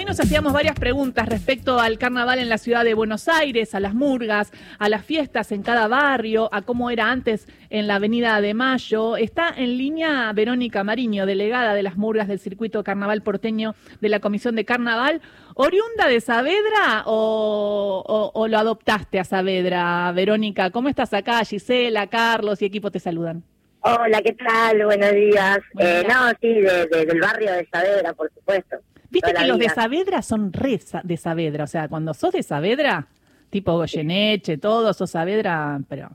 [0.00, 3.80] Hoy nos hacíamos varias preguntas respecto al carnaval en la ciudad de Buenos Aires, a
[3.80, 8.40] las murgas, a las fiestas en cada barrio, a cómo era antes en la Avenida
[8.40, 9.18] de Mayo.
[9.18, 14.20] Está en línea Verónica Mariño, delegada de las murgas del circuito carnaval porteño de la
[14.20, 15.20] Comisión de Carnaval.
[15.54, 20.70] ¿Oriunda de Saavedra o, o lo adoptaste a Saavedra, Verónica?
[20.70, 21.44] ¿Cómo estás acá?
[21.44, 23.44] Gisela, Carlos y equipo te saludan.
[23.82, 24.82] Hola, ¿qué tal?
[24.82, 25.58] Buenos días.
[25.78, 28.78] Eh, no, sí, del barrio de Saavedra, por supuesto.
[29.10, 33.08] Viste que los de Saavedra son re de Saavedra, o sea, cuando sos de Saavedra,
[33.50, 36.10] tipo Goyeneche, todo, sos Saavedra, pero...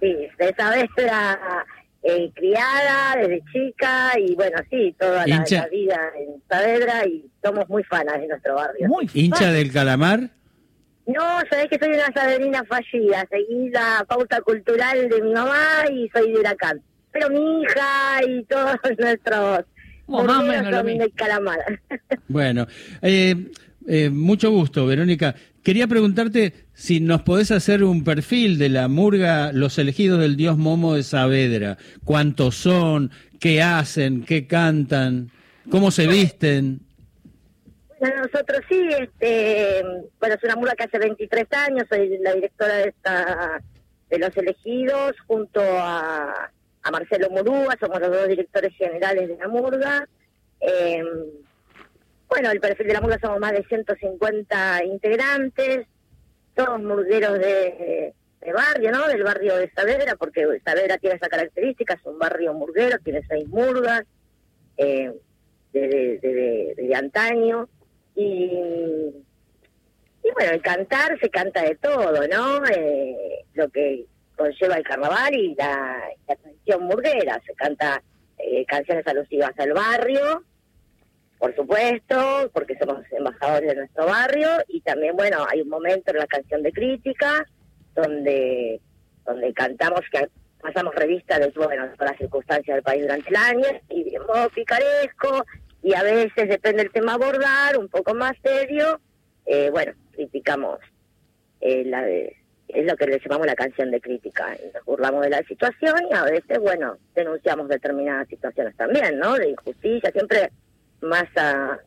[0.00, 1.64] Sí, de Saavedra
[2.02, 7.82] eh, criada desde chica y bueno, sí, toda la, vida en Saavedra y somos muy
[7.84, 8.88] fanas de nuestro barrio.
[8.88, 10.30] Muy ¿Hincha del calamar?
[11.06, 16.08] No, sabés que soy una saberina fallida, seguí la pauta cultural de mi mamá y
[16.10, 16.82] soy de Huracán
[17.16, 19.60] pero mi hija y todos nuestros
[20.06, 20.34] bueno,
[20.70, 21.58] son del calamar.
[22.28, 22.66] Bueno,
[23.02, 23.50] eh,
[23.86, 25.34] eh, mucho gusto, Verónica.
[25.62, 30.56] Quería preguntarte si nos podés hacer un perfil de la murga Los elegidos del dios
[30.56, 31.76] Momo de Saavedra.
[32.04, 33.10] ¿Cuántos son?
[33.40, 34.24] ¿Qué hacen?
[34.24, 35.30] ¿Qué cantan?
[35.70, 36.80] ¿Cómo se visten?
[37.98, 39.82] Bueno, nosotros sí, este,
[40.20, 43.62] bueno, es una murga que hace 23 años, soy la directora de esta
[44.10, 46.50] de Los elegidos, junto a
[46.86, 50.08] a Marcelo Murúa, somos los dos directores generales de la Murga.
[50.60, 51.02] Eh,
[52.28, 55.86] bueno, el perfil de la Murga somos más de 150 integrantes,
[56.54, 58.14] todos murgueros de,
[58.54, 59.08] barrio, ¿no?
[59.08, 63.48] Del barrio de Saavedra, porque Saavedra tiene esa característica, es un barrio murguero, tiene seis
[63.48, 64.04] murgas,
[64.76, 65.12] eh,
[65.72, 67.68] de, antaño.
[68.14, 68.22] Y,
[70.22, 72.64] y bueno, el cantar se canta de todo, ¿no?
[72.66, 74.06] Eh, lo que
[74.36, 76.05] conlleva el carnaval y la,
[76.66, 77.40] tradición murguera.
[77.46, 78.02] Se canta
[78.38, 80.44] eh, canciones alusivas al barrio,
[81.38, 86.18] por supuesto, porque somos embajadores de nuestro barrio, y también, bueno, hay un momento en
[86.18, 87.46] la canción de crítica
[87.94, 88.80] donde,
[89.24, 90.28] donde cantamos que
[90.60, 94.22] pasamos revista de bueno, las circunstancias del país durante el año, y bien
[94.54, 95.44] picaresco,
[95.82, 99.00] y a veces depende del tema abordar, un poco más serio,
[99.44, 100.80] eh, bueno, criticamos
[101.60, 102.36] eh, la de
[102.76, 104.54] es lo que le llamamos la canción de crítica.
[104.74, 109.34] Nos burlamos de la situación y a veces, bueno, denunciamos determinadas situaciones también, ¿no?
[109.34, 110.50] De injusticia, siempre
[111.00, 111.78] más a,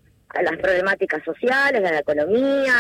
[0.42, 2.74] las problemáticas sociales, a la economía.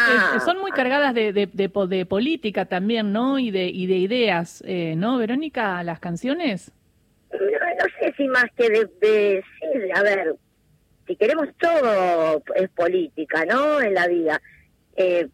[0.44, 3.38] son muy cargadas de, de, de, política también, ¿no?
[3.38, 6.72] Y de, y de ideas, eh, ¿no, Verónica, las canciones?
[7.32, 10.36] No, sé si más que de, sí, a ver,
[11.06, 13.82] si queremos todo es política, ¿no?
[13.82, 14.42] En la vida.
[14.96, 15.28] Eh,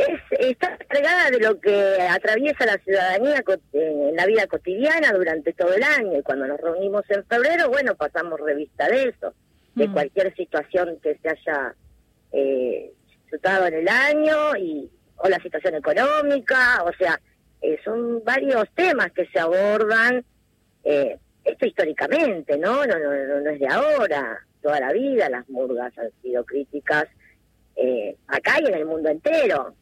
[0.00, 5.72] es, está cargada de lo que atraviesa la ciudadanía en la vida cotidiana durante todo
[5.74, 6.18] el año.
[6.18, 9.34] Y cuando nos reunimos en febrero, bueno, pasamos revista de eso,
[9.74, 9.92] de mm.
[9.92, 11.74] cualquier situación que se haya
[12.32, 12.92] eh,
[13.32, 14.90] en el año y
[15.22, 17.20] o la situación económica, o sea,
[17.60, 20.24] eh, son varios temas que se abordan,
[20.82, 22.86] eh, esto históricamente, ¿no?
[22.86, 23.40] No, ¿no?
[23.40, 27.06] no, es de ahora, toda la vida las murgas han sido críticas
[27.76, 29.74] eh, acá y en el mundo entero.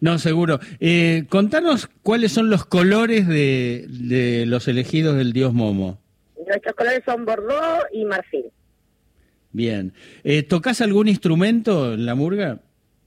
[0.00, 0.60] No, seguro.
[0.80, 6.00] Eh, contanos cuáles son los colores de, de los elegidos del dios Momo.
[6.46, 8.46] Nuestros colores son Bordeaux y Marfil.
[9.52, 9.94] Bien.
[10.24, 12.58] Eh, ¿Tocás algún instrumento en la murga?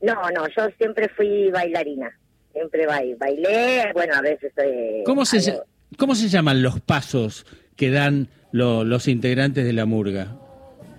[0.01, 2.09] No, no, yo siempre fui bailarina.
[2.53, 4.51] Siempre bailé, bueno, a veces...
[5.05, 5.61] ¿Cómo, se,
[5.97, 7.45] ¿Cómo se llaman los pasos
[7.75, 10.35] que dan los integrantes de la murga?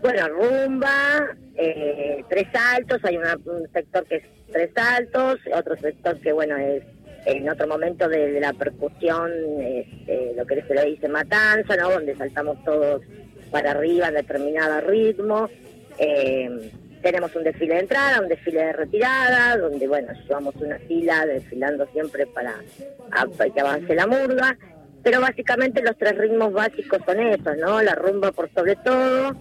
[0.09, 6.33] Bueno, rumba, eh, tres saltos, hay un sector que es tres saltos, otro sector que,
[6.33, 6.83] bueno, es
[7.27, 9.31] en otro momento de, la percusión,
[9.61, 11.91] este, lo que se le dice matanza, ¿no?
[11.91, 13.03] Donde saltamos todos
[13.51, 15.51] para arriba en determinado ritmo.
[15.99, 16.71] Eh,
[17.03, 21.87] tenemos un desfile de entrada, un desfile de retirada, donde, bueno, llevamos una fila desfilando
[21.93, 22.55] siempre para,
[23.37, 24.57] para que avance la murga.
[25.03, 27.83] Pero básicamente los tres ritmos básicos son esos, ¿no?
[27.83, 29.37] La rumba por sobre todo,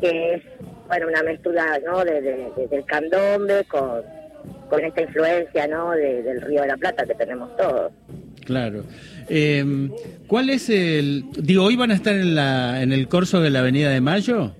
[0.00, 0.42] que es
[0.86, 2.04] bueno una mezcla ¿no?
[2.04, 2.20] De,
[2.70, 4.02] del candombe con,
[4.68, 5.92] con esta influencia ¿no?
[5.92, 7.92] del Río de la Plata que tenemos todos.
[8.44, 8.84] Claro.
[9.28, 9.64] Eh,
[10.26, 11.24] ¿Cuál es el...?
[11.36, 14.52] Digo, ¿hoy van a estar en, la, en el corso de la Avenida de Mayo?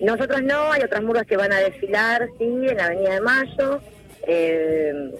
[0.00, 3.80] Nosotros no, hay otras murgas que van a desfilar, sí, en la Avenida de Mayo.
[4.26, 5.12] Eh,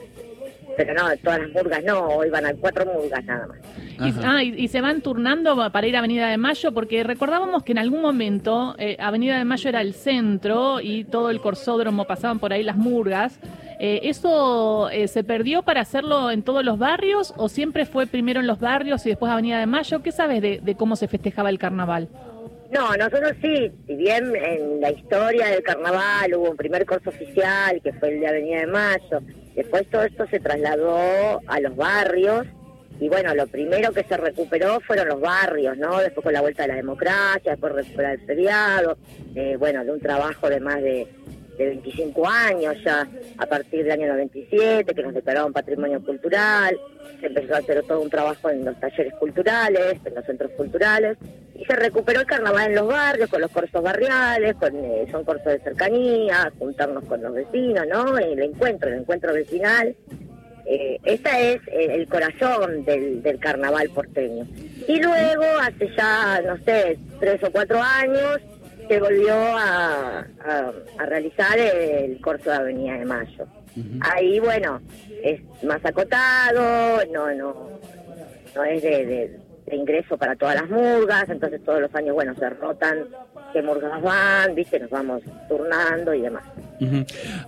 [0.76, 3.58] pero no, todas las murgas no, hoy van a cuatro murgas nada más.
[4.06, 7.72] Y, ah, y, se van turnando para ir a Avenida de Mayo, porque recordábamos que
[7.72, 12.38] en algún momento eh, Avenida de Mayo era el centro y todo el corsódromo pasaban
[12.38, 13.38] por ahí las murgas.
[13.78, 18.38] Eh, ¿Eso eh, se perdió para hacerlo en todos los barrios o siempre fue primero
[18.38, 20.02] en los barrios y después Avenida de Mayo?
[20.02, 22.08] ¿Qué sabes de, cómo se festejaba el carnaval?
[22.70, 27.80] No, nosotros sí, si bien en la historia del carnaval hubo un primer curso oficial
[27.82, 29.20] que fue el de Avenida de Mayo,
[29.56, 32.46] después todo esto se trasladó a los barrios
[33.00, 35.98] y bueno, lo primero que se recuperó fueron los barrios, ¿no?
[35.98, 38.96] Después con la vuelta de la democracia, después recuperar el feriado,
[39.34, 41.08] eh, bueno, de un trabajo de más de,
[41.58, 43.08] de 25 años ya,
[43.38, 46.78] a partir del año 97, que nos declararon patrimonio cultural,
[47.20, 51.18] se empezó a hacer todo un trabajo en los talleres culturales, en los centros culturales,
[51.54, 55.24] y se recuperó el carnaval en los barrios, con los cursos barriales, con eh, son
[55.24, 58.18] cursos de cercanía, juntarnos con los vecinos, ¿no?
[58.18, 59.94] El encuentro, el encuentro vecinal.
[60.66, 64.46] Eh, ese es el corazón del, del carnaval porteño.
[64.88, 68.38] Y luego, hace ya, no sé, tres o cuatro años,
[68.88, 73.46] se volvió a, a, a realizar el corso de Avenida de Mayo.
[74.02, 74.80] Ahí, bueno,
[75.22, 77.80] es más acotado, no, no,
[78.54, 82.34] no es de, de- de ingreso para todas las murgas, entonces todos los años, bueno,
[82.34, 83.06] se rotan
[83.52, 86.42] qué murgas van, viste, nos vamos turnando y demás.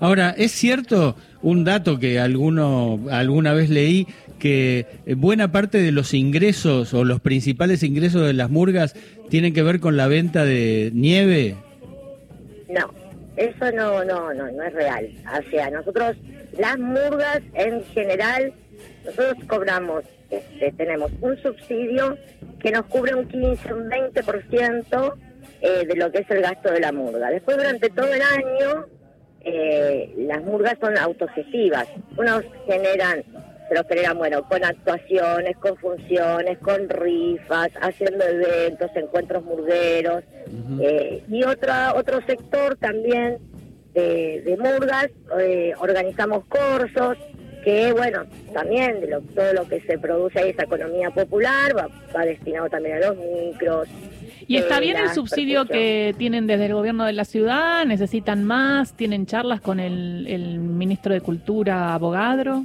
[0.01, 4.07] Ahora, ¿es cierto un dato que alguno alguna vez leí
[4.39, 8.95] que eh, buena parte de los ingresos o los principales ingresos de las murgas
[9.29, 11.57] tienen que ver con la venta de nieve?
[12.69, 12.93] No,
[13.37, 15.09] eso no, no, no, no es real.
[15.27, 16.17] O sea, nosotros,
[16.59, 18.53] las murgas en general,
[19.05, 22.17] nosotros cobramos, este, tenemos un subsidio
[22.61, 25.15] que nos cubre un 15, un 20%
[25.61, 27.31] eh, de lo que es el gasto de la murga.
[27.31, 28.87] Después, durante todo el año,
[29.45, 31.87] eh, las murgas son autogestivas.
[32.17, 33.23] Unos generan,
[33.69, 40.23] se lo generan, bueno, con actuaciones, con funciones, con rifas, haciendo eventos, encuentros murgueros.
[40.81, 43.39] Eh, y otra, otro sector también
[43.93, 45.09] de, de murgas,
[45.41, 47.17] eh, organizamos cursos,
[47.65, 51.89] que bueno, también de lo- todo lo que se produce ahí, esa economía popular, va,
[52.15, 53.89] va destinado también a los micros.
[54.47, 55.83] ¿Y está bien el subsidio percusión.
[55.83, 57.85] que tienen desde el gobierno de la ciudad?
[57.85, 58.95] ¿Necesitan más?
[58.95, 62.65] ¿Tienen charlas con el, el ministro de Cultura, Abogadro?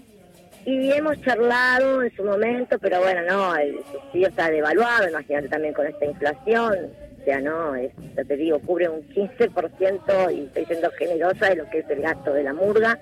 [0.65, 5.73] Y hemos charlado en su momento, pero bueno, no, el subsidio está devaluado, imagínate también
[5.73, 6.75] con esta inflación.
[7.19, 11.55] O sea, no, es, ya te digo, cubre un 15% y estoy siendo generosa de
[11.55, 12.99] lo que es el gasto de la murga.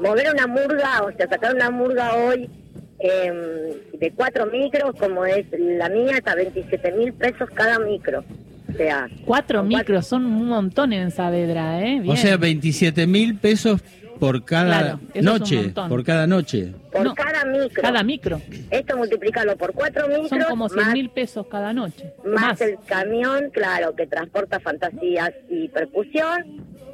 [0.00, 2.50] Mover una murga, o sea, sacar una murga hoy
[2.98, 8.24] em, de cuatro micros, como es la mía, está 27 mil pesos cada micro.
[8.68, 12.00] O sea, Cuatro micros, son un montón en Saavedra, ¿eh?
[12.00, 12.10] Bien.
[12.10, 13.80] O sea, 27 mil pesos
[14.18, 16.72] por cada Claro, noche, por cada noche.
[16.90, 17.82] por No, cada micro.
[17.82, 18.40] Cada micro.
[18.70, 20.28] Esto multiplicarlo por cuatro micros.
[20.30, 22.12] Son como 100 más mil pesos cada noche.
[22.24, 26.44] más el camión, claro, que transporta fantasías y percusión,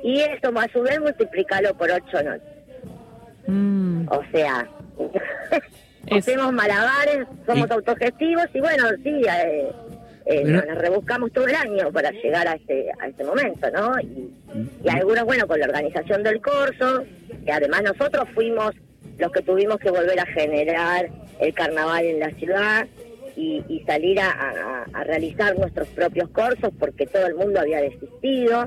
[0.04, 2.42] y eso a su vez multiplicarlo por ocho noches.
[3.46, 4.68] Mm, O sea,
[6.10, 9.70] hacemos malabares, somos Y- autogestivos y bueno, sí, eh,
[10.26, 13.98] eh, nos rebuscamos todo el año para llegar a este, a este momento, ¿no?
[14.00, 14.30] Y,
[14.84, 17.04] y algunos, bueno, con la organización del corso,
[17.44, 18.72] que además nosotros fuimos
[19.18, 21.08] los que tuvimos que volver a generar
[21.40, 22.86] el carnaval en la ciudad
[23.36, 27.80] y, y salir a, a- a realizar nuestros propios corsos porque todo el mundo había
[27.80, 28.66] desistido.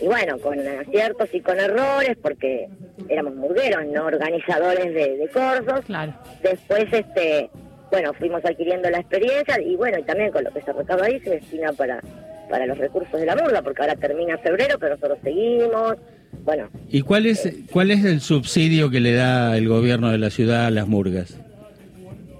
[0.00, 2.68] Y bueno, con aciertos y con errores, porque
[3.08, 5.84] éramos murgueros, no organizadores de, de corsos.
[5.86, 6.14] claro.
[6.42, 7.50] Después, este,
[7.90, 11.20] bueno, fuimos adquiriendo la experiencia y bueno, y también con lo que se recauda ahí
[11.20, 12.00] se destina para,
[12.50, 15.94] para los recursos de la murga, porque ahora termina febrero, pero nosotros seguimos.
[16.44, 20.30] Bueno, ¿Y cuál es cuál es el subsidio que le da el gobierno de la
[20.30, 21.38] ciudad a las murgas?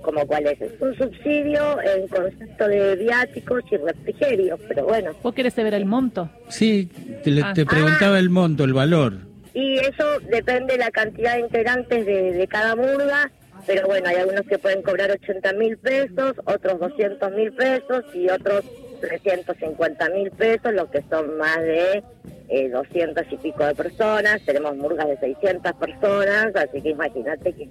[0.04, 0.60] Como cuál es.
[0.60, 5.12] Es un subsidio en concepto de viáticos y refrigerios, pero bueno.
[5.22, 6.30] ¿Vos querés saber el monto?
[6.48, 6.88] Sí,
[7.24, 7.52] te, le- Ah.
[7.54, 9.14] te preguntaba el monto, el valor.
[9.54, 13.30] Y eso depende de la cantidad de integrantes de, de cada murga,
[13.66, 18.28] pero bueno, hay algunos que pueden cobrar 80 mil pesos, otros 200 mil pesos y
[18.28, 18.64] otros
[19.00, 22.02] 350 mil pesos, lo que son más de
[22.48, 24.40] eh, 200 y pico de personas.
[24.44, 27.68] Tenemos murgas de 600 personas, así que imagínate que...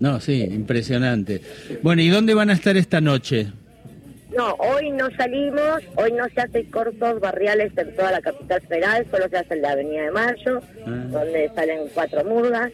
[0.00, 1.40] No, sí, impresionante.
[1.82, 3.48] Bueno, ¿y dónde van a estar esta noche?
[4.36, 9.06] No, hoy no salimos, hoy no se hacen cortos barriales en toda la capital federal,
[9.10, 11.04] solo se hace en la Avenida de Mayo, Ah.
[11.10, 12.70] donde salen cuatro murgas.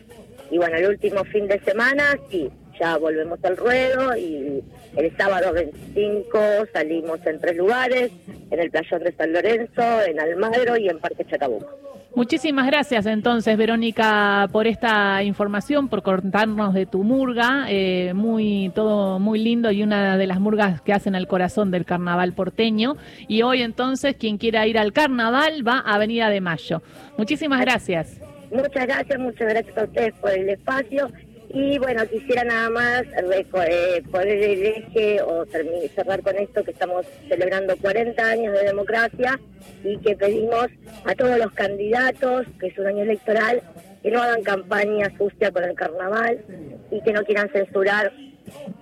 [0.51, 4.63] Y bueno, el último fin de semana, sí, ya volvemos al ruedo y
[4.97, 6.39] el sábado 25
[6.73, 8.11] salimos en tres lugares,
[8.51, 11.79] en el Playón de San Lorenzo, en Almagro y en Parque Chacabuco.
[12.17, 19.19] Muchísimas gracias entonces, Verónica, por esta información, por contarnos de tu murga, eh, muy todo
[19.19, 22.97] muy lindo y una de las murgas que hacen al corazón del carnaval porteño.
[23.27, 26.83] Y hoy entonces, quien quiera ir al carnaval va a Avenida de Mayo.
[27.19, 28.21] Muchísimas gracias.
[28.53, 31.11] Muchas gracias, muchas gracias a ustedes por el espacio
[31.55, 35.47] Y bueno, quisiera nada más eh, poner el eje o
[35.95, 39.39] cerrar con esto que estamos celebrando 40 años de democracia
[39.85, 40.67] y que pedimos
[41.05, 43.63] a todos los candidatos, que es un año electoral,
[44.03, 46.45] que no hagan campaña sucia con el carnaval
[46.91, 48.13] y que no quieran censurar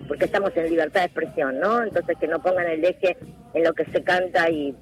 [0.08, 1.82] porque estamos en libertad de expresión, ¿no?
[1.82, 3.18] Entonces que no pongan el eje
[3.52, 4.74] en lo que se canta y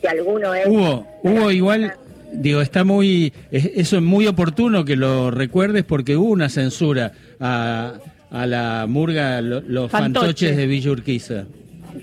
[0.00, 0.66] si alguno es...
[0.66, 1.94] Hugo, Hugo igual
[2.32, 7.94] digo, está muy, eso es muy oportuno que lo recuerdes porque hubo una censura a,
[8.30, 11.46] a la murga, los fantoches de Villa Urquiza.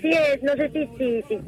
[0.02, 0.10] Sí,
[0.42, 1.38] no sé si, si, si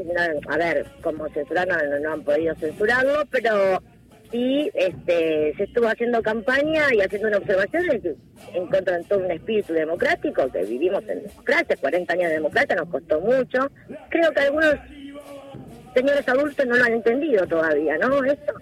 [0.48, 3.82] a ver, como censurar no, han podido censurarlo, pero
[4.30, 7.84] sí este, se estuvo haciendo campaña y haciendo una observación
[8.54, 12.76] en contra de todo un espíritu democrático, que vivimos en democracia, 40 años de democracia
[12.76, 13.70] nos costó mucho.
[14.08, 14.74] Creo que algunos
[15.94, 18.24] señores adultos no lo han entendido todavía, ¿no?
[18.24, 18.54] Esto,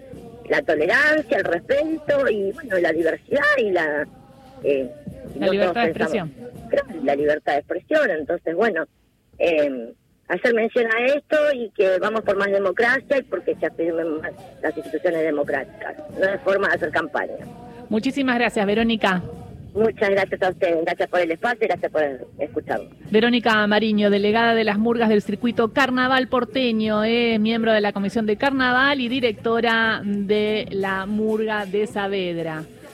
[0.49, 4.07] la tolerancia, el respeto y, bueno, la diversidad y la...
[4.63, 4.89] Eh,
[5.35, 6.33] la libertad de expresión.
[7.03, 8.85] la libertad de expresión, entonces, bueno,
[9.39, 9.93] eh,
[10.27, 14.31] hacer mención a esto y que vamos por más democracia y porque se afirmen más
[14.61, 15.95] las instituciones democráticas.
[16.19, 17.45] No es forma de hacer campaña.
[17.89, 19.21] Muchísimas gracias, Verónica.
[19.77, 22.01] Muchas gracias a ustedes, gracias por el espacio y gracias por
[22.39, 22.89] escucharme.
[23.11, 28.25] Verónica Mariño, delegada de las murgas del circuito Carnaval porteño, es miembro de la Comisión
[28.25, 32.63] de Carnaval y directora de la Murga de Saavedra.